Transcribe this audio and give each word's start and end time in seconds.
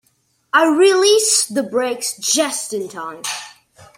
I 0.51 0.65
released 0.65 1.53
the 1.53 1.61
brakes 1.61 2.17
just 2.17 2.73
in 2.73 2.89
time. 2.89 3.21